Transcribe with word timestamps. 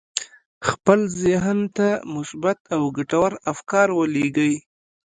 خپل 0.69 0.99
ذهن 1.23 1.57
ته 1.77 1.87
مثبت 2.15 2.57
او 2.75 2.81
ګټور 2.97 3.31
افکار 3.51 3.87
ولېږئ. 3.93 4.53